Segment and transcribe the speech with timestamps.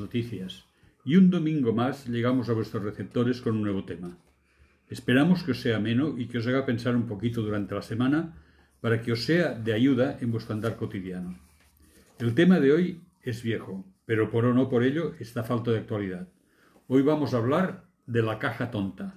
[0.00, 0.64] Noticias,
[1.04, 4.16] y un domingo más llegamos a vuestros receptores con un nuevo tema.
[4.88, 8.34] Esperamos que os sea ameno y que os haga pensar un poquito durante la semana
[8.80, 11.38] para que os sea de ayuda en vuestro andar cotidiano.
[12.18, 15.78] El tema de hoy es viejo, pero por o no por ello está falto de
[15.78, 16.28] actualidad.
[16.86, 19.14] Hoy vamos a hablar de la caja tonta.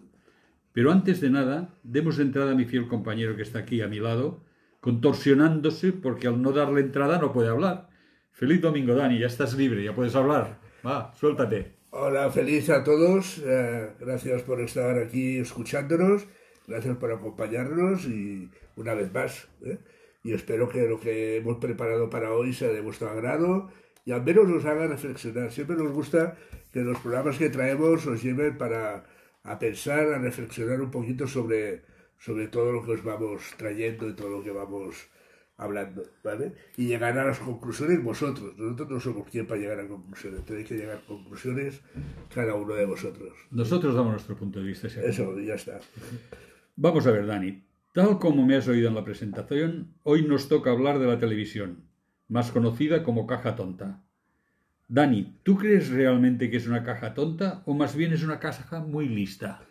[0.74, 4.00] Pero antes de nada, demos entrada a mi fiel compañero que está aquí a mi
[4.00, 4.44] lado,
[4.80, 7.90] contorsionándose porque al no darle entrada no puede hablar.
[8.32, 10.60] Feliz domingo, Dani, ya estás libre, ya puedes hablar.
[10.86, 11.78] Va, suéltate.
[11.90, 13.42] Hola, feliz a todos.
[13.44, 16.28] Eh, gracias por estar aquí escuchándonos.
[16.68, 19.48] Gracias por acompañarnos y una vez más.
[19.66, 19.80] ¿eh?
[20.24, 23.70] Y espero que lo que hemos preparado para hoy sea de vuestro agrado
[24.06, 25.52] y al menos nos haga reflexionar.
[25.52, 26.38] Siempre nos gusta
[26.72, 29.06] que los programas que traemos os lleven para
[29.44, 31.82] a pensar, a reflexionar un poquito sobre,
[32.20, 35.08] sobre todo lo que os vamos trayendo y todo lo que vamos
[35.58, 36.54] hablando, ¿vale?
[36.78, 38.56] Y llegar a las conclusiones vosotros.
[38.58, 41.82] Nosotros no somos quien para llegar a conclusiones, tenéis que llegar a conclusiones
[42.34, 43.34] cada uno de vosotros.
[43.52, 44.88] Nosotros damos nuestro punto de vista.
[44.88, 45.80] Eso, ya está.
[46.76, 47.64] Vamos a ver, Dani.
[47.94, 51.90] Tal como me has oído en la presentación, hoy nos toca hablar de la televisión,
[52.28, 54.04] más conocida como caja tonta.
[54.88, 58.82] Dani, ¿tú crees realmente que es una caja tonta o más bien es una caja
[58.82, 59.64] muy lista?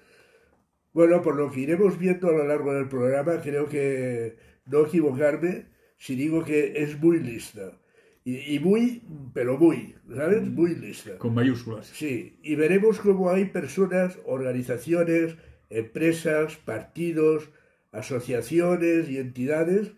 [0.93, 4.37] Bueno, por lo que iremos viendo a lo largo del programa, creo que
[4.67, 7.73] no equivocarme si digo que es muy lista.
[8.25, 9.03] Y, muy,
[9.35, 10.43] pero muy, ¿sabes?
[10.43, 10.55] Mm.
[10.55, 11.17] Muy lista.
[11.17, 11.87] Con mayúsculas.
[11.87, 15.37] Sí, y veremos cómo hay personas, organizaciones,
[15.71, 17.51] empresas, partidos,
[17.93, 19.93] asociaciones y entidades,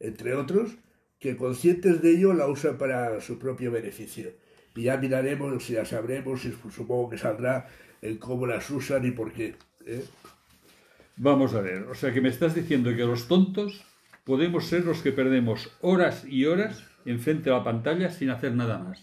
[0.00, 0.78] entre otros,
[1.18, 4.32] que conscientes de ello la usan para su propio beneficio
[4.76, 7.68] y ya miraremos, ya sabremos, y supongo que saldrá
[8.02, 9.54] en cómo las usan y por qué.
[9.86, 10.04] ¿eh?
[11.16, 13.84] Vamos a ver, o sea que me estás diciendo que los tontos
[14.24, 18.78] podemos ser los que perdemos horas y horas enfrente de la pantalla sin hacer nada
[18.78, 19.02] más.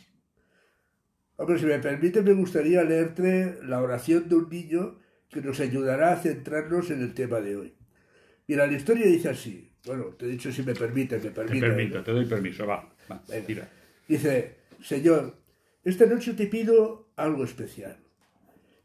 [1.37, 4.99] Hombre, si me permite, me gustaría leerte la oración de un niño
[5.29, 7.73] que nos ayudará a centrarnos en el tema de hoy.
[8.47, 9.71] Mira, la historia dice así.
[9.85, 11.59] Bueno, te he dicho si me permite, me permite.
[11.59, 12.93] Te permito, te doy permiso, va.
[13.09, 13.23] va
[14.07, 15.37] Dice, Señor,
[15.83, 17.97] esta noche te pido algo especial.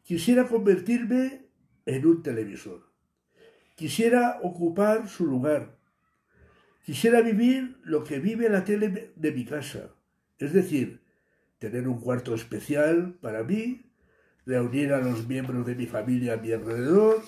[0.02, 1.46] Quisiera convertirme
[1.84, 2.86] en un televisor.
[3.74, 5.76] Quisiera ocupar su lugar.
[6.86, 9.90] Quisiera vivir lo que vive la tele de mi casa.
[10.38, 11.00] Es decir,
[11.58, 13.90] tener un cuarto especial para mí,
[14.46, 17.22] reunir a los miembros de mi familia a mi alrededor,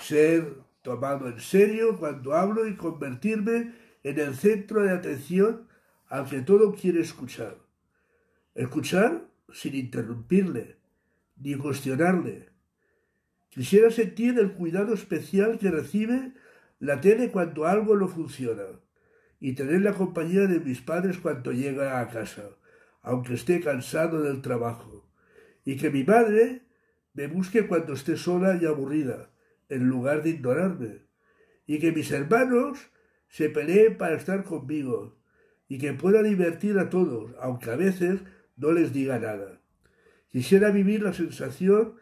[0.00, 5.68] ser tomado en serio cuando hablo y convertirme en el centro de atención
[6.08, 7.58] al que todo quiere escuchar.
[8.54, 10.78] Escuchar sin interrumpirle,
[11.36, 12.48] ni cuestionarle.
[13.50, 16.32] Quisiera sentir el cuidado especial que recibe
[16.78, 18.64] la tele cuando algo no funciona
[19.40, 22.50] y tener la compañía de mis padres cuando llega a casa,
[23.02, 25.08] aunque esté cansado del trabajo,
[25.64, 26.62] y que mi madre
[27.14, 29.30] me busque cuando esté sola y aburrida,
[29.68, 31.02] en lugar de ignorarme,
[31.66, 32.78] y que mis hermanos
[33.28, 35.18] se peleen para estar conmigo,
[35.68, 38.20] y que pueda divertir a todos, aunque a veces
[38.56, 39.60] no les diga nada.
[40.28, 41.96] Quisiera vivir la sensación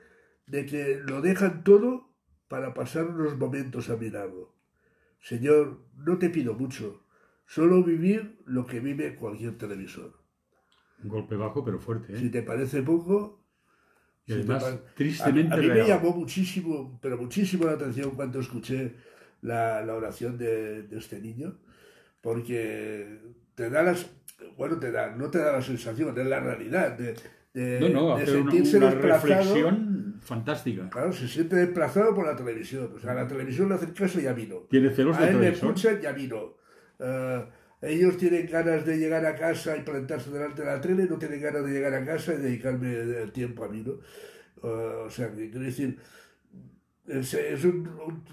[0.46, 2.12] de que lo dejan todo
[2.48, 4.54] para pasar unos momentos a mi lado.
[5.24, 7.06] Señor, no te pido mucho,
[7.46, 10.12] solo vivir lo que vive cualquier televisor.
[11.02, 12.12] Un golpe bajo pero fuerte.
[12.12, 12.18] ¿eh?
[12.18, 13.42] Si te parece poco...
[14.26, 18.96] Y además, tristemente a, mí me llamó muchísimo, pero muchísimo la atención cuando escuché
[19.42, 21.58] la, oración de, de este niño,
[22.22, 23.20] porque
[23.54, 24.10] te da las
[24.56, 27.14] bueno, te da, no te da la sensación, es la realidad de,
[27.54, 30.90] de, no, no, sentirse una, reflexión fantástica.
[30.90, 32.90] Claro, se siente desplazado por la televisión.
[32.96, 34.66] O sea, la televisión le hace caso y ya vino.
[34.68, 36.56] Tiene celos A él le escuchan, ya vino.
[36.98, 37.44] Uh,
[37.80, 41.40] ellos tienen ganas de llegar a casa y plantarse delante de la tele, no tienen
[41.40, 43.92] ganas de llegar a casa y dedicarme el tiempo a mí, ¿no?
[44.62, 45.98] Uh, o sea, quiero decir,
[47.06, 47.88] es, es un,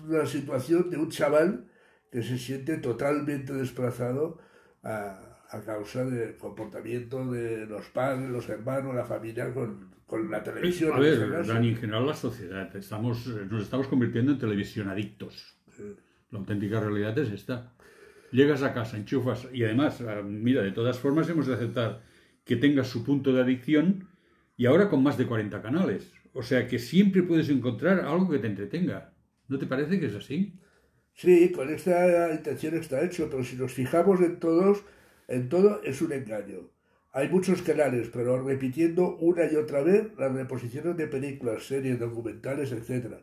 [0.08, 1.66] una situación de un chaval
[2.12, 4.40] que se siente totalmente desplazado
[4.84, 10.42] a a causa del comportamiento de los padres, los hermanos, la familia con, con la
[10.42, 10.94] televisión.
[10.94, 15.58] A ver, Dani, en general la sociedad, estamos, nos estamos convirtiendo en televisión adictos.
[16.32, 17.74] La auténtica realidad es esta.
[18.32, 22.02] Llegas a casa, enchufas y además, ah, mira, de todas formas hemos de aceptar
[22.46, 24.08] que tengas su punto de adicción
[24.56, 26.14] y ahora con más de 40 canales.
[26.34, 29.14] O sea que siempre puedes encontrar algo que te entretenga.
[29.50, 30.58] ¿No te parece que es así?
[31.14, 34.84] Sí, con esta intención está hecho, pero si nos fijamos en todos,
[35.28, 36.70] en todo es un engaño.
[37.14, 42.72] Hay muchos canales, pero repitiendo una y otra vez las reposiciones de películas, series, documentales,
[42.72, 43.14] etc.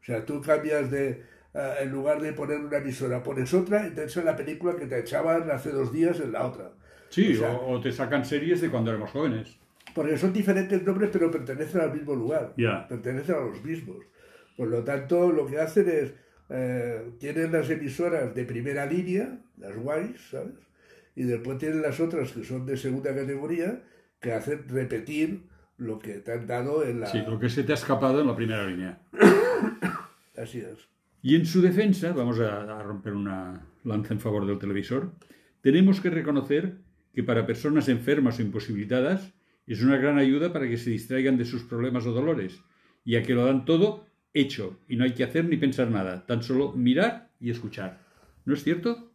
[0.00, 1.22] O sea, tú cambias de,
[1.54, 4.86] eh, en lugar de poner una emisora, pones otra y te echan la película que
[4.86, 6.72] te echaban hace dos días en la otra.
[7.08, 9.58] Sí, O sea, o, o te sacan series de cuando éramos jóvenes.
[9.94, 12.52] porque son diferentes nombres, pero pertenecen al mismo lugar.
[12.56, 12.86] Ya.
[12.88, 13.98] Pertenecen a los mismos.
[14.56, 16.12] Por lo tanto, lo que hacen es,
[16.50, 20.54] eh, tienen las emisoras de primera línea, las guays, ¿sabes?
[21.14, 23.82] Y después tienen las otras que son de segunda categoría,
[24.20, 25.44] que hacen repetir
[25.76, 27.06] lo que te han dado en la...
[27.06, 29.00] Sí, lo que se te ha escapado en la primera línea.
[30.36, 30.88] Así es.
[31.22, 35.12] Y en su defensa, vamos a, a romper una lanza en favor del televisor,
[35.60, 36.78] tenemos que reconocer
[37.14, 39.32] que para personas enfermas o imposibilitadas
[39.66, 42.60] es una gran ayuda para que se distraigan de sus problemas o dolores,
[43.04, 46.42] ya que lo dan todo hecho y no hay que hacer ni pensar nada, tan
[46.42, 48.00] solo mirar y escuchar.
[48.44, 49.11] ¿No es cierto?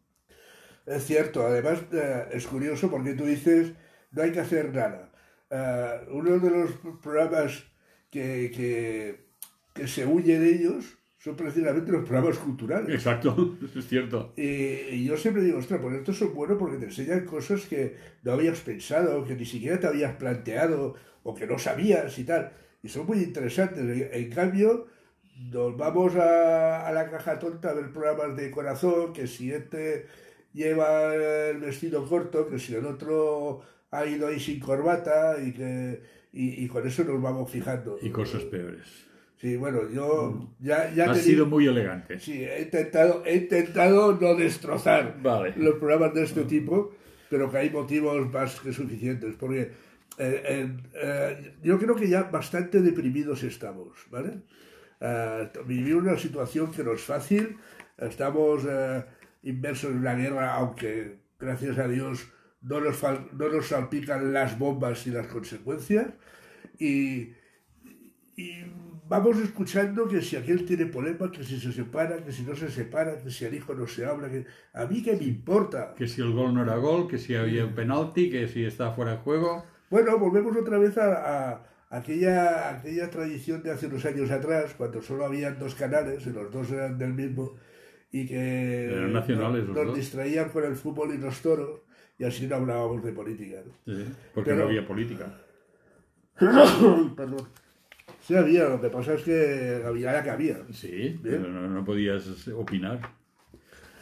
[0.88, 3.74] Es cierto, además eh, es curioso porque tú dices,
[4.12, 5.12] no hay que hacer nada.
[5.50, 6.72] Eh, uno de los
[7.04, 7.66] programas
[8.10, 9.28] que, que,
[9.74, 12.94] que se huye de ellos son precisamente los programas culturales.
[12.96, 14.34] Exacto, es cierto.
[14.38, 14.44] Y,
[14.96, 18.32] y yo siempre digo, ostras, pues estos son buenos porque te enseñan cosas que no
[18.32, 22.54] habías pensado, que ni siquiera te habías planteado o que no sabías y tal.
[22.82, 23.80] Y son muy interesantes.
[23.80, 24.88] En, en cambio,
[25.52, 30.06] nos vamos a, a la caja tonta a ver programas de corazón, que si este
[30.54, 33.62] lleva el vestido corto, que si el otro
[33.92, 36.02] ha ido ahí sin corbata y que
[36.34, 37.98] y, y con eso nos vamos fijando.
[38.02, 38.86] Y cosas peores.
[39.40, 42.20] Sí, bueno, yo ya, ya Ha te sido muy elegante.
[42.20, 45.54] Sí, he intentado, he intentado no destrozar Vale.
[45.58, 46.92] los programas de este tipo,
[47.30, 49.72] pero que hay motivos más que suficientes, porque eh,
[50.18, 54.42] eh, eh, yo creo que ya bastante deprimidos estamos, ¿vale?
[55.00, 57.58] Eh, vivir una situación que no es fácil,
[58.00, 59.04] estamos eh,
[59.44, 62.32] inmersos en una guerra, aunque gracias a Dios
[62.62, 66.08] no nos, no nos salpican las bombas y las consecuencias,
[66.80, 67.34] y,
[68.36, 68.64] y
[69.08, 72.70] vamos escuchando que si aquel tiene problemas, que si se separa, que si no se
[72.70, 75.94] separa, que si al hijo no se habla, que a mí qué me importa.
[75.96, 78.92] Que si el gol no era gol, que si había un penalti, que si está
[78.92, 79.66] fuera de juego.
[79.90, 85.02] Bueno, volvemos otra vez a, a aquella, aquella tradición de hace unos años atrás, cuando
[85.02, 87.56] solo habían dos canales y los dos eran del mismo,
[88.12, 91.82] y que Eran nacionales nos, nos distraían con el fútbol y los toros,
[92.18, 93.58] y así no hablábamos de política.
[93.66, 93.74] ¿no?
[93.96, 95.42] Sí, porque Pero- no había política.
[96.40, 97.48] Perdón.
[98.22, 100.58] Sí había, lo que pasa es que había la que había.
[100.72, 103.00] Sí, pero no, no podías opinar.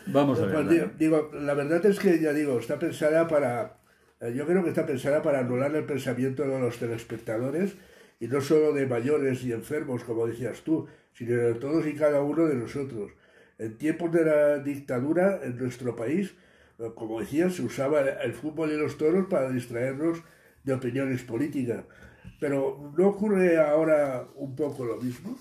[0.08, 0.56] Vamos a ver.
[0.56, 3.78] Pues digo, digo, la verdad es que ya digo, está pensada para,
[4.20, 7.76] eh, yo creo que está pensada para anular el pensamiento de los telespectadores
[8.20, 12.22] y no solo de mayores y enfermos, como decías tú, sino de todos y cada
[12.22, 13.12] uno de nosotros.
[13.58, 16.36] En tiempos de la dictadura en nuestro país,
[16.80, 20.20] eh, como decías, se usaba el fútbol y los toros para distraernos
[20.64, 21.86] de opiniones políticas.
[22.40, 25.38] Pero ¿no ocurre ahora un poco lo mismo?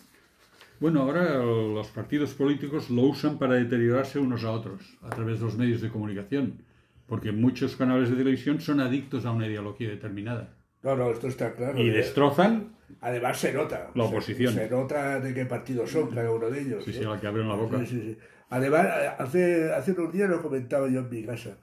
[0.81, 5.47] Bueno, ahora los partidos políticos lo usan para deteriorarse unos a otros a través de
[5.47, 6.63] los medios de comunicación,
[7.07, 11.55] porque muchos canales de televisión son adictos a una ideología determinada No, no, esto está
[11.55, 11.81] claro.
[11.81, 11.93] y ¿eh?
[11.93, 13.91] destrozan Además se nota.
[13.95, 14.55] La oposición.
[14.55, 16.85] Se, nota de qué partido son cada uno de ellos.
[16.85, 16.97] sí, ¿no?
[16.97, 17.79] sí, la que abren la boca.
[17.81, 18.19] Sí, sí, sí.
[18.51, 18.87] Además,
[19.19, 21.59] hace, hace unos días lo comentaba yo en mi casa.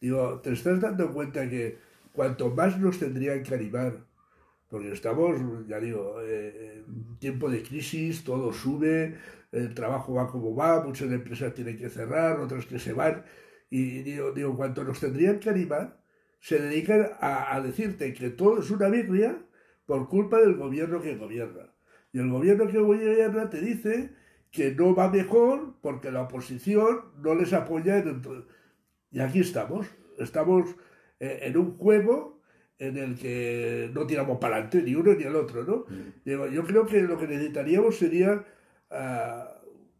[0.00, 1.78] Digo, ¿te estás dando cuenta que
[2.12, 4.06] cuanto más nos tendrían que animar,
[4.68, 5.36] porque estamos,
[5.68, 9.16] ya digo, eh, en tiempo de crisis, todo sube,
[9.52, 13.24] el trabajo va como va, muchas empresas tienen que cerrar, otras que se van,
[13.70, 16.00] y digo, digo cuanto nos tendrían que animar,
[16.40, 19.38] se dedican a, a decirte que todo es una birria
[19.86, 21.72] por culpa del gobierno que gobierna.
[22.12, 24.10] Y el gobierno que gobierna te dice
[24.50, 27.98] que no va mejor porque la oposición no les apoya.
[27.98, 28.44] En el-
[29.10, 29.86] Y aquí estamos.
[30.18, 30.74] Estamos
[31.20, 32.40] eh, en un juego
[32.78, 35.84] en el que no tiramos para adelante ni uno ni el otro, ¿no?
[36.24, 38.44] Digo, yo creo que lo que necesitaríamos sería
[38.90, 39.52] ah,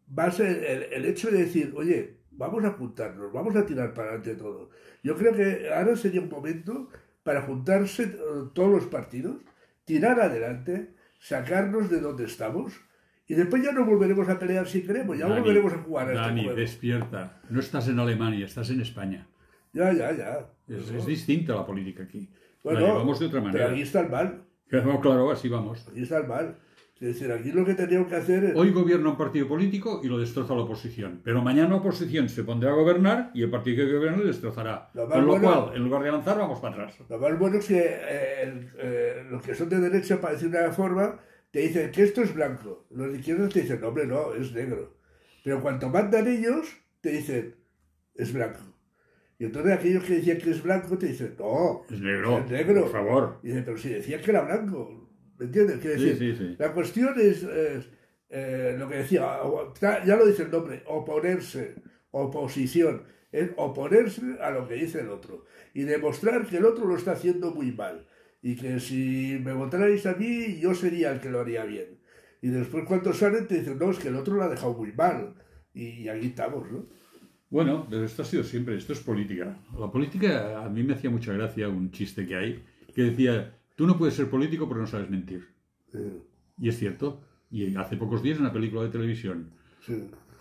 [0.09, 4.09] más el, el- el hecho de decir, oye, vamos a juntarnos, vamos a tirar para
[4.11, 4.71] adelante todo.
[5.02, 6.88] Yo creo que ahora sería un momento
[7.23, 8.16] para juntarse eh,
[8.55, 9.37] todos los partidos,
[9.87, 12.75] tirar adelante, sacarnos de donde estamos
[13.26, 16.12] y después ya no volveremos a pelear si queremos, ya Dani, volveremos a jugar a
[16.12, 16.57] este Dani, juego.
[16.59, 17.40] despierta.
[17.49, 19.26] No estás en Alemania, estás en España.
[19.73, 20.47] Ya, ya, ya.
[20.69, 20.99] Es, ¿no?
[20.99, 22.28] es distinta la política aquí.
[22.62, 23.71] Bueno, la llevamos de otra Pero manera.
[23.71, 25.87] aquí está el mal, Claro, claro, así vamos.
[25.88, 26.59] aquí está el mal.
[26.99, 28.57] Es decir, aquí lo que teníamos que hacer es...
[28.57, 31.21] Hoy gobierna un partido político y lo destroza la oposición.
[31.23, 34.88] Pero mañana la oposición se pondrá a gobernar y el partido que gobierne le destrozará.
[34.95, 36.99] Lo más Con lo bueno- cual, en lugar de avanzar, vamos para atrás.
[37.09, 40.49] Lo más bueno es que eh, el- eh, los que son de derecha, para decir
[40.49, 41.19] una forma,
[41.50, 42.87] te dicen que esto es blanco.
[42.91, 44.97] Los de izquierda te dicen, no, hombre, no, es negro.
[45.45, 46.67] Pero cuanto mandan ellos,
[47.03, 47.57] te dicen,
[48.15, 48.61] es blanco.
[49.38, 52.38] Y entonces aquellos que decían que es blanco te dicen, no, Es negro.
[52.38, 52.81] es negro.
[52.85, 53.38] Por favor.
[53.43, 55.06] Y dicen, pero si decías que era blanco,
[55.38, 55.78] ¿me entiendes?
[55.81, 56.57] Quiero Sí, decir, sí, sí.
[56.59, 57.88] La cuestión es, es,
[58.28, 59.38] eh, lo que decía,
[60.05, 61.75] ya lo dice el nombre, oponerse,
[62.11, 63.02] oposición.
[63.33, 67.12] es oponerse a lo que dice el otro y demostrar que el otro lo está
[67.12, 68.07] haciendo muy mal
[68.43, 71.99] y que si me votarais a mí yo sería el que lo haría bien.
[72.40, 74.93] Y después cuando salen te dicen, no, es que el otro lo ha dejado muy
[74.93, 75.35] mal.
[75.75, 76.87] Y aquí estamos, ¿no?
[77.50, 79.57] Bueno, pero esto ha sido siempre, esto es política.
[79.78, 82.64] La política, a mí me hacía mucha gracia un chiste que hay,
[82.95, 85.47] que decía, tú no puedes ser político porque no sabes mentir.
[86.59, 87.23] Y es cierto.
[87.50, 89.52] Y hace pocos días en una película de televisión,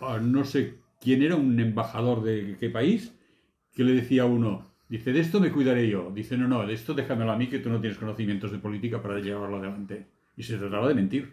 [0.00, 3.14] ah, no sé quién era, un embajador de qué país,
[3.72, 6.10] que le decía a uno, dice, de esto me cuidaré yo.
[6.12, 9.00] Dice, no, no, de esto déjamelo a mí que tú no tienes conocimientos de política
[9.00, 10.06] para llevarlo adelante.
[10.36, 11.32] Y se trataba de mentir.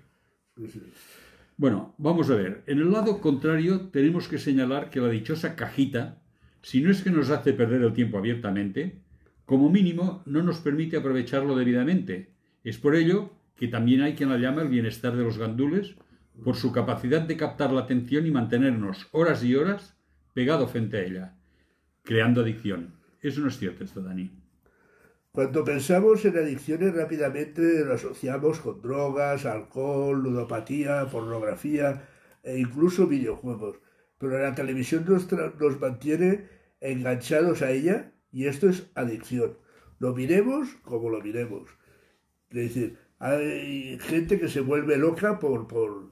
[1.58, 2.64] Bueno, vamos a ver.
[2.68, 6.22] En el lado contrario tenemos que señalar que la dichosa cajita,
[6.62, 9.03] si no es que nos hace perder el tiempo abiertamente,
[9.46, 12.34] como mínimo no nos permite aprovecharlo debidamente.
[12.64, 15.96] Es por ello que también hay quien la llama el bienestar de los gandules,
[16.44, 19.96] por su capacidad de captar la atención y mantenernos horas y horas
[20.34, 21.36] pegado frente a ella,
[22.02, 22.96] creando adicción.
[23.22, 24.32] Eso no es cierto esto, Dani.
[25.32, 32.08] Cuando pensamos en adicciones rápidamente lo asociamos con drogas, alcohol, ludopatía, pornografía
[32.44, 33.78] e incluso videojuegos.
[34.18, 36.46] Pero la televisión nos, nos mantiene
[36.82, 39.58] enganchados a ella y esto es adicción.
[40.00, 41.70] Lo miremos como lo miremos.
[42.50, 46.12] Es decir, hay gente que se vuelve loca por, por,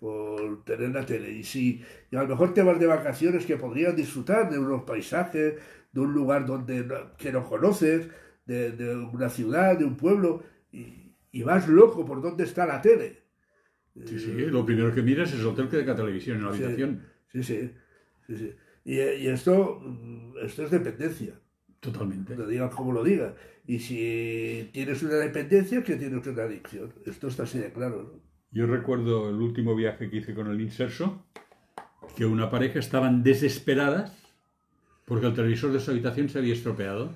[0.00, 1.30] por tener la tele.
[1.30, 4.82] Y si y a lo mejor te vas de vacaciones que podrías disfrutar de unos
[4.82, 5.54] paisajes,
[5.92, 8.08] de un lugar donde que no conoces,
[8.46, 13.22] de, una ciudad, de un pueblo, y, vas loco por dónde está la tele.
[14.04, 17.02] Sí, sí, lo primero que miras es el hotel que de televisión en la habitación.
[17.32, 17.70] Sí, sí,
[18.26, 18.98] sí, Y,
[19.28, 19.80] esto,
[20.42, 21.34] esto es dependencia.
[21.80, 22.36] Totalmente.
[22.36, 23.34] Lo digas como lo digas.
[23.66, 26.92] Y si tienes una dependencia, que tienes una adicción.
[27.04, 28.20] Esto está así de claro.
[28.50, 31.26] Yo recuerdo el último viaje que hice con el Inserso,
[32.16, 34.16] que una pareja estaban desesperadas
[35.04, 37.14] porque el televisor de su habitación se había estropeado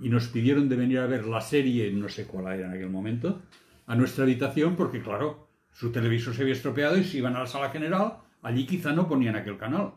[0.00, 2.90] y nos pidieron de venir a ver la serie, no sé cuál era en aquel
[2.90, 3.42] momento,
[3.86, 7.46] a nuestra habitación porque, claro, su televisor se había estropeado y si iban a la
[7.46, 9.94] sala general, allí quizá no ponían aquel canal.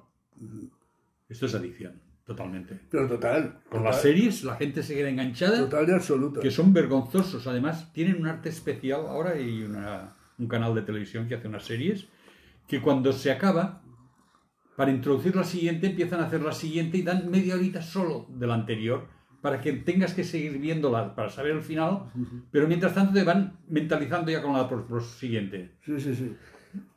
[1.29, 2.79] Esto es adicción, totalmente.
[2.89, 3.61] Pero total.
[3.69, 5.57] Con las series la gente se queda enganchada.
[5.57, 6.39] Total y absoluta.
[6.39, 7.47] Que son vergonzosos.
[7.47, 12.07] Además, tienen un arte especial ahora hay un canal de televisión que hace unas series
[12.67, 13.81] que cuando se acaba,
[14.75, 18.47] para introducir la siguiente, empiezan a hacer la siguiente y dan media horita solo de
[18.47, 19.07] la anterior
[19.41, 22.05] para que tengas que seguir viéndola para saber el final,
[22.49, 25.71] pero mientras tanto te van mentalizando ya con la por, siguiente.
[25.85, 26.35] Sí, sí, sí.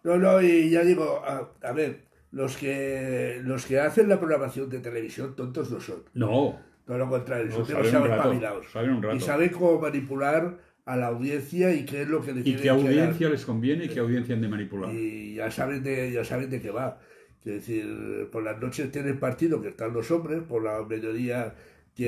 [0.04, 4.80] No, no, y ya digo, a, ver, los que, los que hacen la programación de
[4.80, 6.02] televisión tontos no son.
[6.14, 6.58] No.
[6.84, 8.66] Todo lo contrario, son demasiado espabilados.
[9.14, 12.68] Y saben cómo manipular a la audiencia y qué es lo que les Y qué
[12.68, 14.94] audiencia les conviene y qué audiencia han de manipular.
[14.94, 17.00] Y ya saben de, ya saben de qué va.
[17.44, 21.54] Es decir, por las noches tienen partido que están los hombres, por la mediodía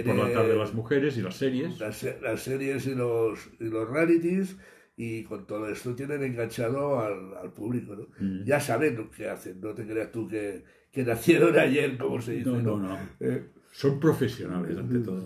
[0.05, 1.81] por la tarde las mujeres y las series.
[1.81, 4.57] Las, series y los, y los realities
[4.99, 7.95] y con todo esto tienen enganchado al, público.
[7.95, 8.09] ¿no?
[8.19, 8.45] Mm.
[8.45, 12.33] Ya saben lo que hacen, no te creas tú que, que nacieron ayer, como se
[12.33, 12.51] dice.
[12.51, 12.99] No, no, no.
[13.21, 15.25] Eh, Son profesionales ante todo.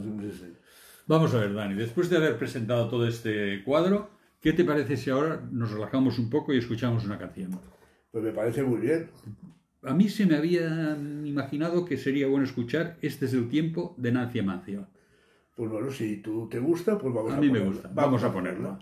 [1.07, 4.11] Vamos a ver, Dani, después de haber presentado todo este cuadro,
[4.41, 7.59] ¿qué te parece si ahora nos relajamos un poco y escuchamos una canción?
[8.12, 9.09] Pues me parece muy bien
[9.85, 14.12] a mí se me había imaginado que sería bueno escuchar Este es el tiempo de
[14.12, 14.87] Nancy Amancio.
[15.57, 17.91] Pues bueno, si tú te gusta, pues vamos a, a mí me gusta.
[17.93, 18.79] Vamos, a ponerlo.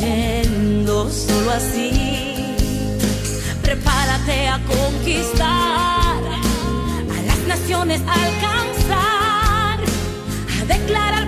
[0.00, 1.90] cayendo solo así.
[3.62, 6.16] Prepárate a conquistar,
[7.16, 9.78] a las naciones alcanzar,
[10.60, 11.19] a declarar.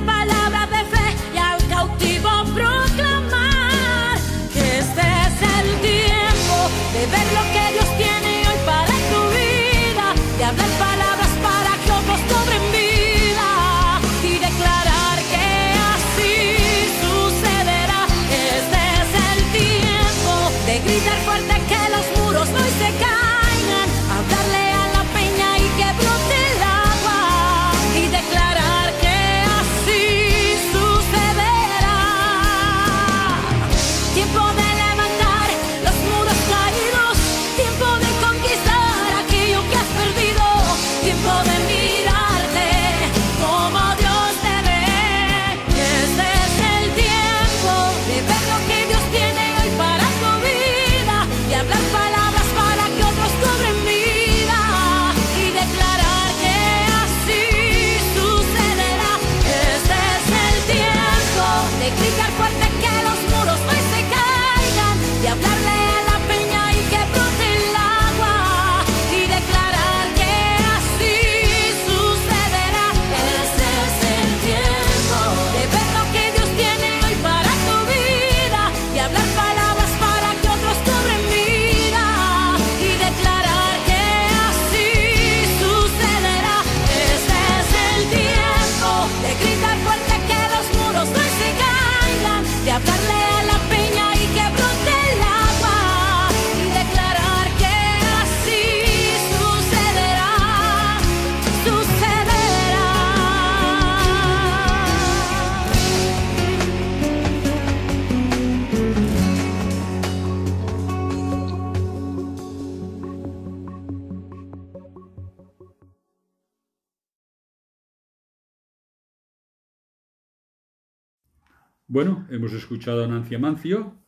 [121.88, 123.98] Bueno, hemos escuchado a Nancy Amancio.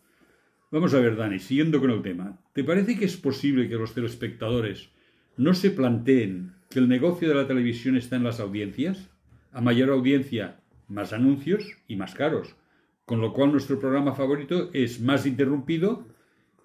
[0.71, 2.41] Vamos a ver, Dani, siguiendo con el tema.
[2.53, 4.91] ¿Te parece que es posible que los telespectadores
[5.37, 9.11] no se planteen que el negocio de la televisión está en las audiencias?
[9.53, 12.57] A mayor audiencia, más anuncios y más caros.
[13.05, 16.07] Con lo cual nuestro programa favorito es más interrumpido,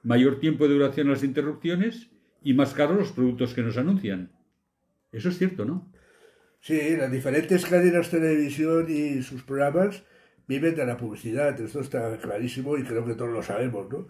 [0.03, 2.09] mayor tiempo de duración las interrupciones
[2.43, 4.31] y más caros los productos que nos anuncian.
[5.11, 5.91] Eso es cierto, ¿no?
[6.61, 10.03] Sí, las diferentes cadenas de televisión y sus programas
[10.49, 14.07] viven de la publicidad, esto está clarísimo y creo que todos lo sabemos, ¿no?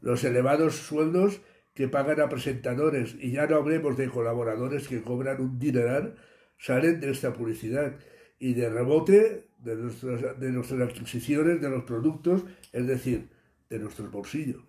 [0.00, 1.40] Los elevados sueldos
[1.74, 6.16] que pagan a presentadores, y ya no hablemos de colaboradores que cobran un dineral,
[6.58, 7.94] salen de esta publicidad
[8.38, 13.28] y de rebote de nuestras, de nuestras adquisiciones, de los productos, es decir,
[13.70, 14.62] de nuestros bolsillos.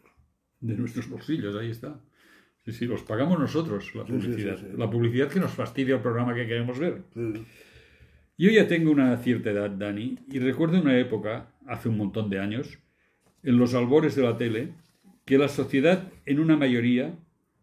[0.59, 1.99] De nuestros bolsillos, ahí está.
[2.65, 4.57] Sí, sí, los pagamos nosotros, la Sí, sí, sí, publicidad.
[4.57, 4.65] sí.
[4.77, 7.01] La publicidad que nos fastidia el programa que queremos ver.
[8.35, 12.39] Yo ya tengo una cierta edad, Dani, y recuerdo una época, hace un montón de
[12.39, 12.79] años,
[13.43, 14.73] en los albores de la tele,
[15.23, 17.15] que la sociedad, en una mayoría,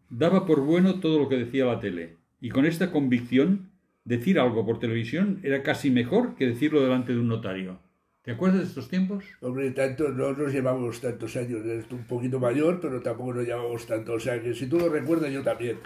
[0.09, 2.17] daba por bueno todo lo que decía la tele.
[2.39, 3.71] Y con esta convicción,
[4.05, 7.79] decir algo por televisión era casi mejor que decirlo delante de un notario.
[8.21, 9.25] ¿Te acuerdas de estos tiempos?
[9.41, 13.85] Hombre, tanto, no nos llevamos tantos años, eres un poquito mayor, pero tampoco nos llevamos
[13.87, 14.13] tanto.
[14.13, 15.77] O si tú lo recuerdas, yo también.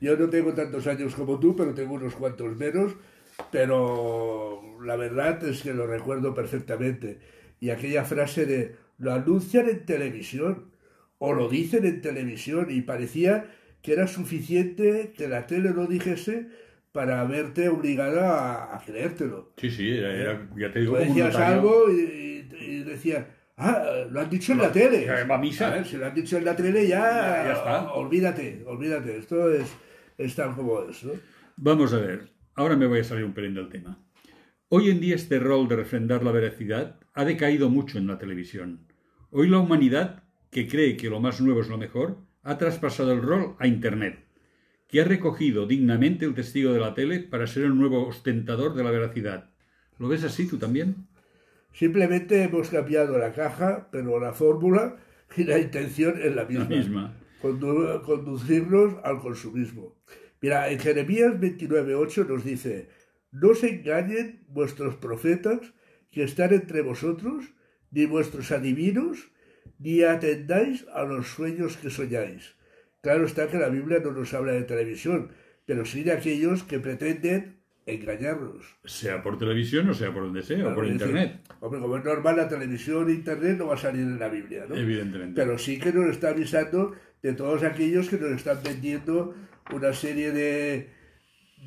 [0.00, 2.94] Yo no tengo tantos años como tú, pero tengo unos cuantos menos,
[3.50, 7.18] pero la verdad es que lo recuerdo perfectamente.
[7.60, 10.70] Y aquella frase de, lo anuncian en televisión,
[11.18, 13.46] o lo dicen en televisión, y parecía
[13.82, 16.48] que era suficiente que la tele lo dijese
[16.92, 19.52] para verte obligada a, a creértelo.
[19.56, 23.24] Sí, sí, era, era- ya te digo, Tú decías algo y, y- y decías,
[23.56, 25.04] ah, lo han dicho en la tele.
[25.04, 25.70] que va a misa.
[25.70, 27.92] ver, si lo han dicho en la tele ya, Ya- ya está.
[27.92, 29.16] olvídate, olvídate.
[29.18, 29.66] Esto es,
[30.18, 31.12] es tal como es, ¿no?
[31.56, 33.98] Vamos a ver, ahora me voy a salir un pelín del tema.
[34.68, 38.86] Hoy en día este rol de refrendar la veracidad ha decaído mucho en la televisión.
[39.30, 43.22] Hoy la humanidad, que cree que lo más nuevo es lo mejor, ha traspasado el
[43.22, 44.24] rol a Internet,
[44.88, 48.84] que ha recogido dignamente el testigo de la tele para ser el nuevo ostentador de
[48.84, 49.50] la veracidad.
[49.98, 51.06] ¿Lo ves así tú también?
[51.72, 54.96] Simplemente hemos cambiado la caja, pero la fórmula
[55.36, 56.64] y la intención es la misma.
[56.64, 57.14] La misma.
[57.42, 59.96] Condu- conducirnos al consumismo.
[60.44, 62.90] Mira, en Jeremías 29.8 nos dice,
[63.32, 65.72] no se engañen vuestros profetas
[66.10, 67.54] que están entre vosotros,
[67.90, 69.30] ni vuestros adivinos,
[69.78, 72.56] ni atendáis a los sueños que soñáis.
[73.00, 75.30] Claro está que la Biblia no nos habla de televisión,
[75.64, 78.66] pero sí de aquellos que pretenden engañarnos.
[78.84, 81.38] Sea por televisión o sea por donde sea, o por internet.
[81.38, 84.28] decir, hombre, como es normal, la televisión e internet no va a salir en la
[84.28, 84.76] Biblia, ¿no?
[84.76, 85.40] Evidentemente.
[85.40, 89.34] Pero sí que nos está avisando de todos aquellos que nos están vendiendo
[89.72, 90.90] una serie de,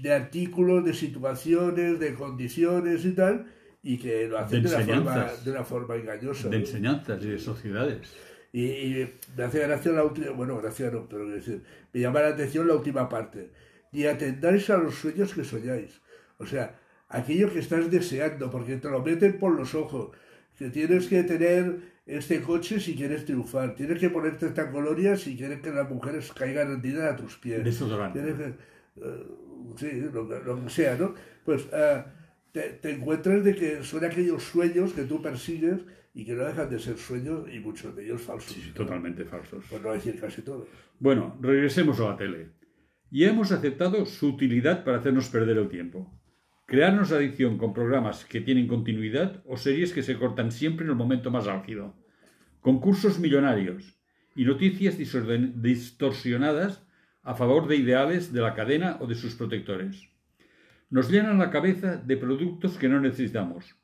[0.02, 3.48] de artículos, de situaciones, de condiciones y tal,
[3.84, 6.50] y que lo hacen De de, una, forma, de una forma engañosa.
[6.50, 8.14] de enseñanzas y de sociedades.
[8.52, 12.22] Y, y me hace gracia la última, bueno, gracia no, pero quiero decir, me llama
[12.22, 13.52] la atención la última parte.
[13.92, 16.02] Ni atendáis a los sueños que soñáis.
[16.38, 16.80] O sea,
[17.10, 20.16] aquello que estás deseando, porque te lo meten por los ojos,
[20.58, 25.36] que tienes que tener este coche si quieres triunfar, tienes que ponerte esta colonia si
[25.38, 27.64] quieres que las mujeres caigan rendidas a tus pies.
[27.64, 28.20] Desodorante.
[28.22, 28.46] Tienes que,
[29.02, 29.28] eh,
[29.78, 31.14] sí, lo, que- lo que sea, ¿no?
[31.44, 32.04] Pues eh,
[32.52, 35.82] te, te encuentras de que son aquellos sueños que tú persigues
[36.14, 38.54] y que no dejan de ser sueños y muchos de ellos falsos.
[38.54, 39.66] Sí, sí, totalmente falsos.
[39.66, 40.68] Por no decir casi todos.
[41.00, 42.50] Bueno, regresemos a la tele.
[43.12, 46.17] Ya hemos aceptado su utilidad para hacernos perder el tiempo.
[46.70, 50.98] Crearnos adicción con programas que tienen continuidad o series que se cortan siempre en el
[50.98, 51.96] momento más álgido.
[52.60, 53.98] Concursos millonarios
[54.36, 56.86] y noticias distorsionadas
[57.24, 60.10] a favor de ideales de la cadena o de sus protectores.
[60.90, 63.78] Nos llenan la cabeza de productos que no necesitamos.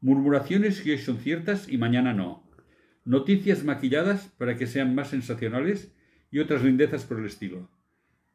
[0.00, 2.48] Murmuraciones que hoy son ciertas y mañana no.
[3.04, 5.92] Noticias maquilladas para que sean más sensacionales
[6.30, 7.68] y otras lindezas por el estilo.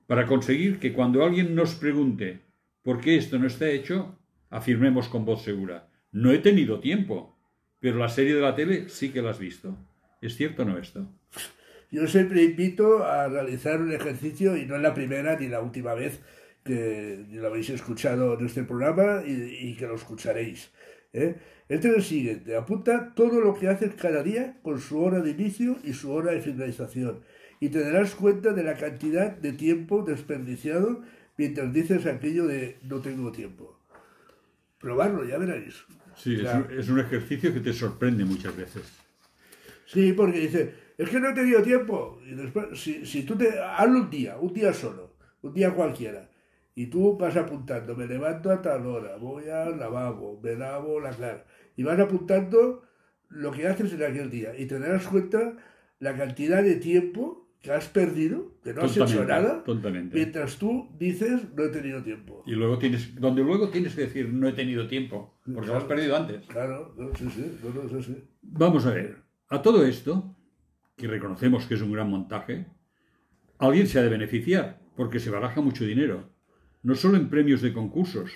[0.05, 2.44] Para conseguir que cuando alguien nos pregunte
[2.85, 4.19] por qué esto no está hecho,
[4.51, 7.35] afirmemos con voz segura, no he tenido tiempo,
[7.79, 9.75] pero la serie de la tele sí que la has visto.
[10.21, 11.11] ¿Es cierto o no esto?
[11.91, 15.95] Yo siempre invito a realizar un ejercicio y no es la primera ni la última
[15.95, 16.21] vez
[16.63, 19.31] que lo habéis escuchado en este programa y,
[19.69, 20.71] y que lo escucharéis.
[21.11, 21.37] ¿eh?
[21.67, 22.55] Este es el siguiente.
[22.55, 26.33] Apunta todo lo que haces cada día con su hora de inicio y su hora
[26.33, 27.21] de finalización.
[27.59, 31.01] Y te darás cuenta de la cantidad de tiempo desperdiciado
[31.37, 33.79] mientras dices aquello de no tengo tiempo.
[34.79, 35.85] Probarlo, ya veréis.
[36.15, 38.83] Sí, es, un, es un ejercicio que te sorprende muchas veces.
[39.85, 42.19] Sí, porque dice, es que no he tenido tiempo.
[42.25, 43.59] Y después, si, si tú te.
[43.59, 46.29] Hazlo un día, un día solo, un día cualquiera.
[46.73, 51.11] Y tú vas apuntando, me levanto a tal hora, voy al lavabo, me lavo la
[51.11, 51.45] cara.
[51.77, 52.83] Y vas apuntando
[53.29, 54.57] lo que haces en aquel día.
[54.57, 55.55] Y te darás cuenta
[55.99, 59.63] la cantidad de tiempo que has perdido, que no has hecho nada,
[60.13, 62.43] mientras tú dices, no he tenido tiempo.
[62.45, 65.83] Y luego tienes, donde luego tienes que decir no he tenido tiempo, porque lo has
[65.85, 66.45] perdido antes.
[66.45, 68.23] Claro, no, sí, sí, no, no, sí, sí.
[68.43, 69.17] Vamos a ver,
[69.49, 70.35] a todo esto,
[70.95, 72.67] que reconocemos que es un gran montaje,
[73.57, 76.29] alguien se ha de beneficiar, porque se baraja mucho dinero,
[76.83, 78.31] no solo en premios de concursos,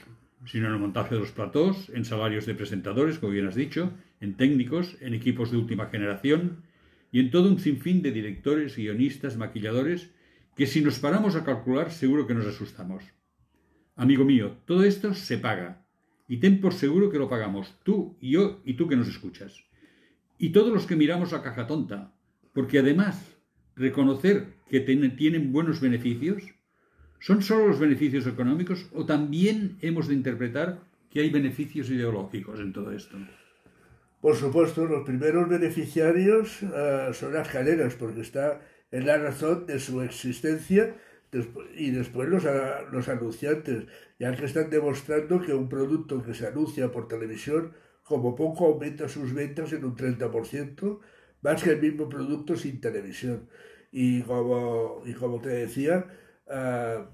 [0.46, 3.94] sino en el montaje de los platós, en salarios de presentadores, como bien has dicho,
[4.22, 6.64] en técnicos, en equipos de última generación
[7.12, 10.12] y en todo un sinfín de directores, guionistas, maquilladores,
[10.56, 13.04] que si nos paramos a calcular seguro que nos asustamos.
[13.96, 15.86] Amigo mío, todo esto se paga,
[16.28, 19.70] y ten por seguro que lo pagamos tú y yo y tú que nos escuchas
[20.40, 22.14] y todos los que miramos la caja tonta,
[22.54, 23.36] porque además
[23.76, 26.44] reconocer que tienen buenos beneficios,
[27.20, 30.80] ¿son solo los beneficios económicos o también hemos de interpretar
[31.12, 33.18] que hay beneficios ideológicos en todo esto?
[34.22, 39.80] Por supuesto, los primeros beneficiarios eh, son las cadenas, porque está en la razón de
[39.80, 40.96] su existencia
[41.76, 43.86] y después los, a- los anunciantes,
[44.20, 49.08] ya que están demostrando que un producto que se anuncia por televisión, como poco aumenta
[49.08, 51.00] sus ventas en un 30%,
[51.42, 53.48] más que el mismo producto sin televisión.
[53.92, 56.06] Y como, y como te decía,
[56.48, 57.06] eh,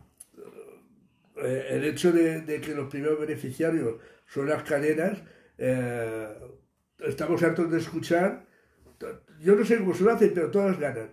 [1.37, 3.95] eh, el hecho de, que los primeros beneficiarios
[4.27, 5.19] son las cadenas,
[6.99, 8.45] estamos hartos de escuchar,
[9.41, 11.09] yo no sé cómo se lo hacen, pero todas ganan.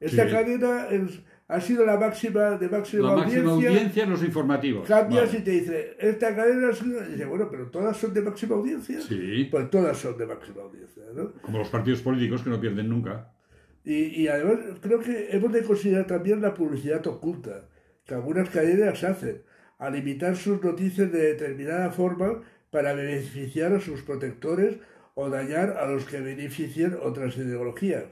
[0.00, 0.30] Esta Sí.
[0.32, 3.68] cadena es- ha sido la máxima de máxima, La máxima audiencia.
[3.70, 4.86] audiencia en los informativos.
[4.88, 5.38] Cambias Vale.
[5.38, 7.02] y te dice, esta cadena ha sido...
[7.04, 9.00] Y dice, bueno, pero todas son de máxima audiencia.
[9.00, 11.32] Sí, Pues todas son de máxima audiencia, ¿no?
[11.42, 13.32] como los partidos políticos que no pierden nunca.
[13.84, 17.68] Y, y además creo que hemos de considerar también la publicidad oculta
[18.04, 19.42] que algunas cadenas hacen
[19.78, 24.76] al imitar sus noticias de determinada forma para beneficiar a sus protectores
[25.20, 28.06] o dañar a los que beneficien otras ideologías.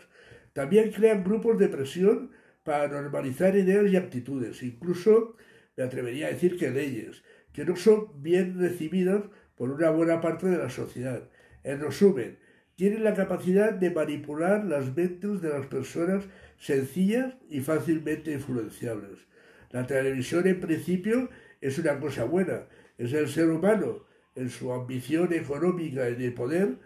[0.52, 2.32] También crean grupos de presión
[2.64, 5.34] para normalizar ideas y actitudes, incluso
[5.74, 7.22] me atrevería a decir que leyes,
[7.54, 9.22] que no son bien recibidas
[9.56, 11.22] por una buena parte de la sociedad.
[11.64, 12.38] En resumen,
[12.76, 16.24] tienen la capacidad de manipular las mentes de las personas
[16.58, 19.18] sencillas y fácilmente influenciables.
[19.70, 21.30] La televisión en principio
[21.62, 22.66] es una cosa buena,
[22.98, 26.76] es el ser humano en su ambición económica y de poder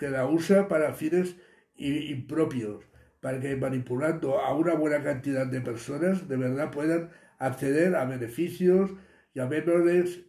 [0.00, 1.36] que la usa para fines
[1.76, 2.82] impropios,
[3.20, 8.92] para que manipulando a una buena cantidad de personas de verdad puedan acceder a beneficios,
[9.34, 10.22] llamémosles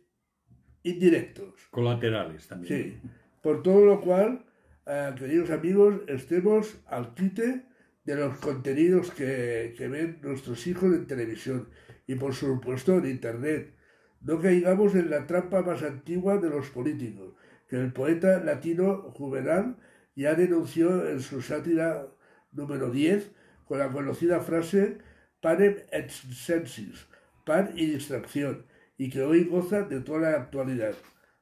[0.84, 1.54] indirectos.
[1.72, 3.00] Colaterales también.
[3.02, 3.10] Sí.
[3.42, 4.46] Por todo lo cual,
[4.86, 7.64] eh, queridos amigos, estemos al quite
[8.04, 11.70] de los contenidos que, que ven nuestros hijos en televisión
[12.08, 13.74] y por supuesto en Internet.
[14.20, 17.36] No caigamos en la trampa más antigua de los políticos,
[17.78, 19.78] el poeta latino Juvenal
[20.16, 22.08] ya denunció en su sátira
[22.52, 23.32] número 10
[23.66, 25.00] con la conocida frase
[25.42, 27.08] panem et sensis,
[27.46, 28.66] pan y distracción,
[28.98, 30.94] y que hoy goza de toda la actualidad,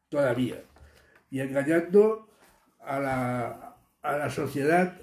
[0.10, 0.64] todavía,
[1.30, 2.30] y engañando
[2.80, 4.98] a la, sociedad,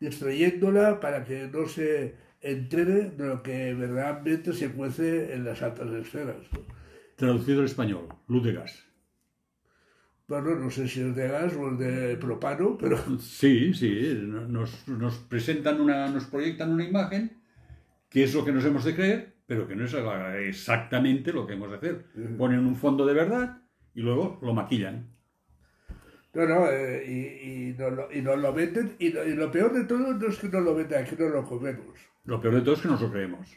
[0.00, 5.90] distrayéndola para que no se entere de lo que verdaderamente se cuece en las altas
[5.92, 6.36] esferas.
[7.16, 8.91] Traducido al español, luz de gas.
[10.28, 14.88] Bueno, no sé si es de gas o es de propano, pero Sí, sí, nos,
[14.88, 17.42] nos presentan una, nos proyectan una imagen
[18.08, 19.94] que es lo que nos hemos de creer, pero que no es
[20.46, 22.06] exactamente lo que hemos de hacer.
[22.38, 23.62] Ponen un fondo de verdad
[23.94, 25.08] y luego lo maquillan.
[26.34, 29.50] no, no, eh, y, y, no, lo- y nos lo venden, y, lo- y lo
[29.50, 31.98] peor de todo no es que nos lo vendan, es que no lo comemos.
[32.24, 33.48] Lo peor de todo es que nos lo creemos.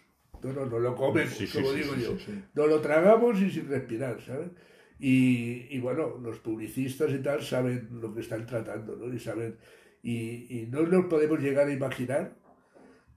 [0.43, 2.17] No, no, no lo comemos, Sí, sí, como sí, digo yo.
[2.53, 4.49] No lo tragamos y sin respirar, ¿sabes?
[4.97, 9.13] Y, y bueno, los publicistas y tal saben lo que están tratando, ¿no?
[9.13, 9.57] Y saben,
[10.05, 12.35] y, no nos podemos llegar a imaginar,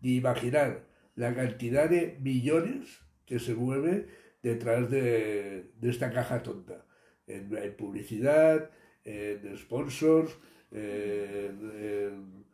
[0.00, 0.86] ni imaginar
[1.16, 4.06] la cantidad de millones que se mueve
[4.42, 6.86] detrás de, esta caja tonta.
[7.26, 8.70] En, publicidad,
[9.04, 10.34] en sponsors,
[10.70, 12.46] en,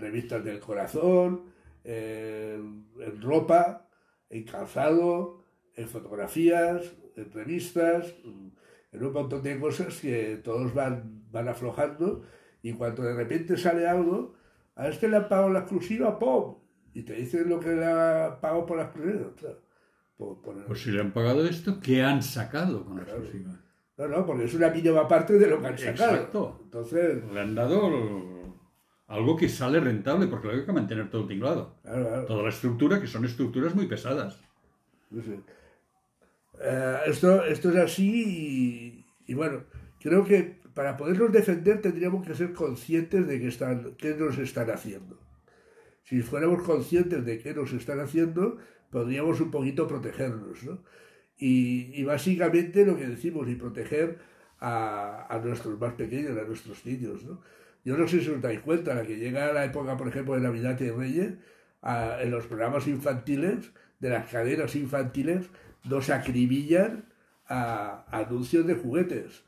[0.00, 1.52] revistas del corazón,
[1.84, 2.88] en
[3.20, 3.88] ropa,
[4.28, 5.44] en calzado,
[5.76, 6.82] en fotografías,
[7.16, 8.14] en revistas,
[8.92, 12.22] en un montón de cosas que todos van, van aflojando
[12.62, 14.34] y cuando de repente sale algo,
[14.74, 16.56] a este le han pagado la exclusiva, ¡pum!
[16.94, 19.30] Y te dicen lo que le ha pagado por la exclusiva.
[20.16, 23.60] por- por- Pues si le han pagado esto, ¿qué han sacado con la exclusiva?
[23.98, 26.14] No, no, porque es una mínima parte de lo que han sacado.
[26.14, 26.60] Exacto.
[26.64, 27.90] Entonces, Le han dado
[29.08, 31.76] algo que sale rentable, porque luego hay que mantener todo tinglado.
[31.82, 32.24] claro, claro.
[32.26, 34.40] Toda la estructura, que son estructuras muy pesadas.
[35.10, 35.38] No sé.
[36.60, 39.64] Eh, esto, esto es así y, y bueno,
[40.00, 44.70] creo que para podernos defender tendríamos que ser conscientes de que están, qué nos están
[44.70, 45.18] haciendo.
[46.04, 48.58] Si fuéramos conscientes de qué nos están haciendo,
[48.90, 50.82] podríamos un poquito protegernos, ¿no?
[51.38, 54.18] Y, y básicamente lo que decimos, y proteger
[54.58, 57.42] a, a nuestros más pequeños, a nuestros niños, ¿no?
[57.84, 60.40] Yo no sé si os dais cuenta, la que llega la época, por ejemplo, de
[60.40, 61.34] Navidad y Reyes,
[61.82, 65.46] a- en los programas infantiles, de las cadenas infantiles,
[65.88, 67.04] nos acribillan
[67.48, 69.42] a, anuncios de juguetes.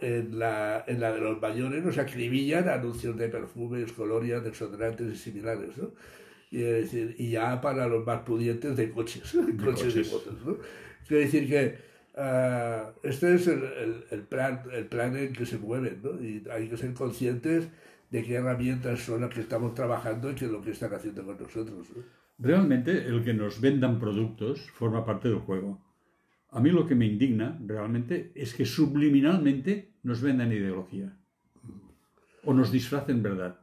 [0.00, 5.12] En la, en la de los mayores nos acribillan a anuncios de perfumes, colorias, desodorantes
[5.12, 5.92] y similares, ¿no?
[6.50, 9.22] Y, es decir, y ya para los más pudientes de coches,
[9.64, 10.12] coches y coches.
[10.12, 10.56] motos, ¿no?
[11.06, 11.78] Quiero decir que
[12.16, 16.20] ah, este es el, el- el plan, el plan en que se mueven, ¿no?
[16.22, 17.68] Y hay que ser conscientes
[18.10, 21.24] de qué herramientas son las que estamos trabajando y qué es lo que están haciendo
[21.24, 21.88] con nosotros.
[21.96, 22.21] ¿no?
[22.42, 25.80] Realmente el que nos vendan productos forma parte del juego.
[26.50, 31.16] A mí lo que me indigna realmente es que subliminalmente nos vendan ideología
[32.44, 33.58] o nos disfracen verdad.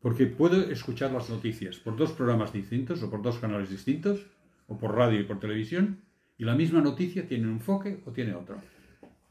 [0.00, 4.26] Porque puedo escuchar las noticias por dos programas distintos o por dos canales distintos
[4.66, 5.98] o por radio y por televisión
[6.38, 8.56] y la misma noticia tiene un enfoque o tiene otro.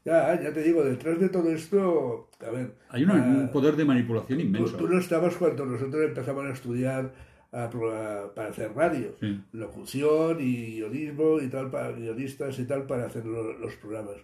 [0.04, 3.74] Ya, ya te digo, detrás de todo esto, a ver, Hay una- ah, un poder
[3.76, 4.76] de manipulación tú, inmenso.
[4.76, 7.12] tú no estabas cuando nosotros empezamos a estudiar
[7.52, 9.40] a pro- a- para hacer radio, Sí.
[9.52, 14.16] locución y guionismo y tal, para guionistas y tal, para hacer lo- los programas.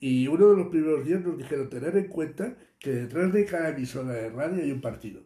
[0.00, 3.68] Y uno de los primeros días nos dijeron tener en cuenta que detrás de cada
[3.68, 5.22] emisora de radio hay un partido.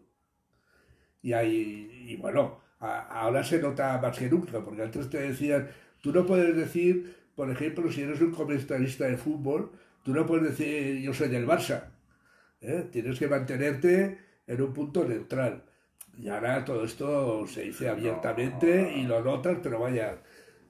[1.23, 5.69] Y, hay, y bueno, a- ahora se nota más que nunca, porque antes te decían,
[6.03, 9.71] tú no puedes decir, por ejemplo, si eres un comentarista de fútbol,
[10.05, 11.85] tú no puedes decir yo soy del Barça.
[12.61, 12.87] ¿eh?
[12.93, 15.65] Tienes que mantenerte en un punto neutral.
[16.19, 20.19] Y ahora todo esto se dice abiertamente y lo notas, pero vaya.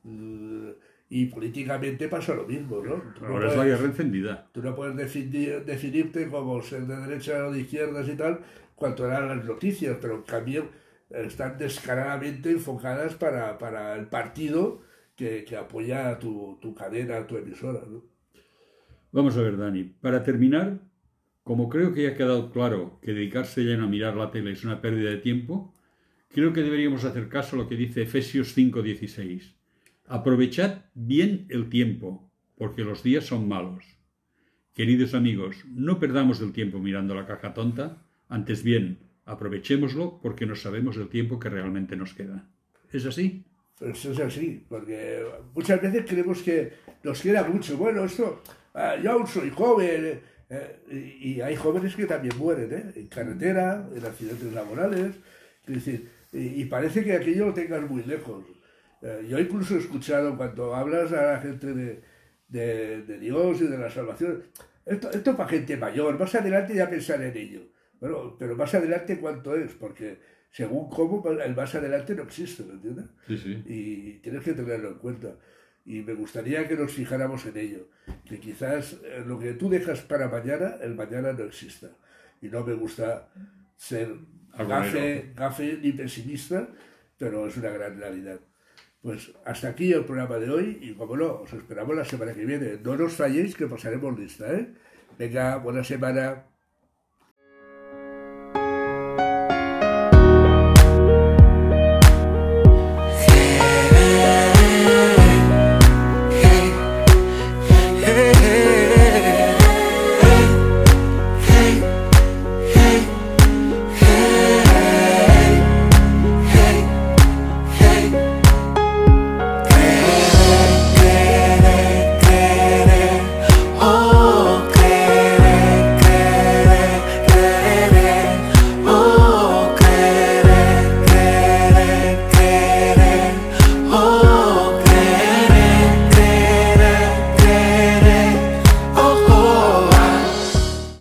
[0.03, 0.71] mm,
[1.09, 2.97] Y políticamente pasa lo mismo, ¿no?
[3.15, 4.49] Tú no Ahora es la puedes- guerra encendida.
[4.53, 8.41] Tú no puedes definir- definirte como ser de derecha o de izquierdas y tal
[8.75, 10.69] cuando eran las noticias, pero en cambio
[11.11, 14.81] están descaradamente enfocadas para, para el partido
[15.15, 17.81] que, que apoya a tu, tu cadena, a tu emisora.
[17.89, 18.03] ¿no?
[19.13, 19.85] Vamos a ver, Dani.
[19.85, 20.79] Para terminar,
[21.47, 24.65] como creo que ya ha quedado claro que dedicarse lleno a mirar la tele es
[24.65, 25.73] una pérdida de tiempo,
[26.29, 29.55] creo que deberíamos hacer caso a lo que dice Efesios 5:16.
[30.09, 33.85] Aprovechad bien el tiempo, porque los días son malos.
[34.75, 40.57] Queridos amigos, no perdamos el tiempo mirando la caja tonta, antes bien, aprovechémoslo porque no
[40.57, 42.51] sabemos el tiempo que realmente nos queda.
[42.91, 43.45] ¿Es así?
[43.79, 46.73] Pues es así, porque muchas veces creemos que
[47.05, 47.77] nos queda mucho.
[47.77, 48.43] Bueno, esto,
[48.75, 50.35] ah, yo aún soy joven.
[50.51, 50.81] Eh,
[51.21, 52.93] y, y hay jóvenes que también mueren, ¿eh?
[52.97, 55.17] En carretera, en accidentes laborales.
[55.67, 58.45] Es decir, y, y parece que aquello lo tengas muy lejos.
[59.03, 62.03] Eh, yo incluso he escuchado cuando hablas a la gente de,
[62.49, 64.43] de, de Dios y de la salvación,
[64.85, 67.61] esto, esto es para gente mayor, más adelante ya pensar en ello.
[68.01, 70.19] Bueno, pero más adelante cuánto es, porque
[70.51, 73.07] según cómo, el más adelante no existe, ¿me entiendes?
[73.27, 73.63] Sí, sí.
[73.67, 75.37] y tienes que tenerlo en cuenta.
[75.87, 77.89] Y me gustaría que nos fijáramos en ello,
[78.29, 81.89] que quizás eh, lo que tú dejas para mañana, el mañana no exista.
[82.43, 83.29] Y no me gusta
[83.77, 84.13] ser
[84.59, 86.69] gafe, gafe ni pesimista,
[87.17, 88.41] pero es una gran realidad.
[89.01, 92.45] Pues hasta aquí el programa de hoy y como no, os esperamos la semana que
[92.45, 92.79] viene.
[92.83, 94.75] No nos falléis que pasaremos lista, ¿eh?
[95.17, 96.45] Venga, buena semana.